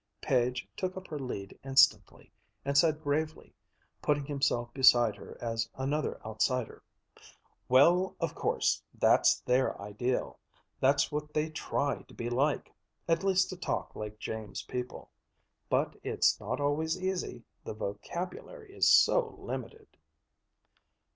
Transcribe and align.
Page 0.21 0.67
took 0.75 0.97
up 0.97 1.07
her 1.09 1.19
lead 1.19 1.59
instantly, 1.63 2.31
and 2.65 2.75
said 2.75 3.03
gravely, 3.03 3.53
putting 4.01 4.25
himself 4.25 4.73
beside 4.73 5.15
her 5.15 5.37
as 5.39 5.69
another 5.75 6.19
outsider: 6.25 6.81
"Well, 7.69 8.15
of 8.19 8.33
course, 8.33 8.81
that's 8.95 9.41
their 9.41 9.79
ideal. 9.79 10.39
That's 10.79 11.11
what 11.11 11.35
they 11.35 11.51
try 11.51 12.01
to 12.01 12.15
be 12.15 12.31
like 12.31 12.73
at 13.07 13.23
least 13.23 13.49
to 13.51 13.57
talk 13.57 13.95
like 13.95 14.17
James 14.17 14.63
people. 14.63 15.11
But 15.69 15.95
it's 16.01 16.39
not 16.39 16.59
always 16.59 16.99
easy. 16.99 17.43
The 17.63 17.75
vocabulary 17.75 18.73
is 18.73 18.89
so 18.89 19.35
limited." 19.37 19.85